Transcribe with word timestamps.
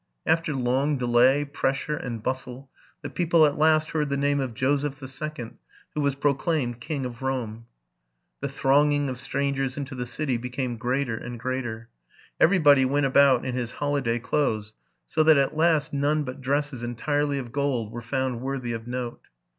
After 0.25 0.55
long 0.55 0.97
delay, 0.97 1.45
pressure, 1.45 1.95
and 1.95 2.23
bustle, 2.23 2.71
the 3.03 3.09
people 3.11 3.45
at 3.45 3.59
last 3.59 3.91
heard 3.91 4.09
the 4.09 4.17
name 4.17 4.39
of 4.39 4.55
Joseph 4.55 4.99
the 4.99 5.07
Second, 5.07 5.59
who 5.93 6.01
was 6.01 6.15
proclaimed 6.15 6.81
King 6.81 7.05
of 7.05 7.21
Rome. 7.21 7.67
The 8.39 8.49
thronging 8.49 9.09
of 9.09 9.19
strangers 9.19 9.77
into 9.77 9.93
the 9.93 10.07
city 10.07 10.37
became 10.37 10.77
greater 10.77 11.15
and 11.17 11.39
greater. 11.39 11.89
Everybody 12.39 12.83
went 12.83 13.05
about 13.05 13.45
in 13.45 13.53
his 13.53 13.73
holiday 13.73 14.17
clothes, 14.17 14.73
s0 15.15 15.23
that 15.27 15.37
at 15.37 15.55
last 15.55 15.93
none 15.93 16.23
but 16.23 16.41
dresses 16.41 16.81
entirely 16.81 17.37
of 17.37 17.51
gold 17.51 17.91
were 17.91 18.01
found 18.01 18.41
worthy 18.41 18.73
of 18.73 18.87
note. 18.87 19.21